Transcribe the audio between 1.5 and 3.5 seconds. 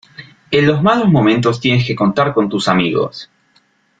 tienes que contar con tus amigos.